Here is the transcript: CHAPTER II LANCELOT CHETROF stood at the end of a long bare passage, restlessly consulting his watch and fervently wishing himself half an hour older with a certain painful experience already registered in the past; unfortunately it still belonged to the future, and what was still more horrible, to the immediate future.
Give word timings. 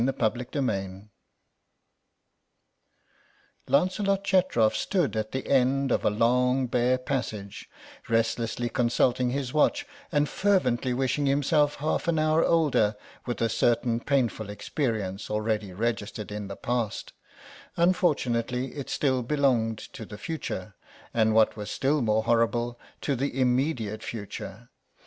CHAPTER 0.03 0.59
II 0.59 1.09
LANCELOT 3.67 4.23
CHETROF 4.23 4.75
stood 4.75 5.15
at 5.15 5.31
the 5.31 5.47
end 5.47 5.91
of 5.91 6.03
a 6.03 6.09
long 6.09 6.65
bare 6.65 6.97
passage, 6.97 7.69
restlessly 8.09 8.67
consulting 8.67 9.29
his 9.29 9.53
watch 9.53 9.85
and 10.11 10.27
fervently 10.27 10.91
wishing 10.95 11.27
himself 11.27 11.75
half 11.75 12.07
an 12.07 12.17
hour 12.17 12.43
older 12.43 12.95
with 13.27 13.43
a 13.43 13.47
certain 13.47 13.99
painful 13.99 14.49
experience 14.49 15.29
already 15.29 15.71
registered 15.71 16.31
in 16.31 16.47
the 16.47 16.55
past; 16.57 17.13
unfortunately 17.77 18.73
it 18.73 18.89
still 18.89 19.21
belonged 19.21 19.77
to 19.77 20.03
the 20.07 20.17
future, 20.17 20.73
and 21.13 21.35
what 21.35 21.55
was 21.55 21.69
still 21.69 22.01
more 22.01 22.23
horrible, 22.23 22.79
to 23.01 23.15
the 23.15 23.39
immediate 23.39 24.01
future. 24.01 24.71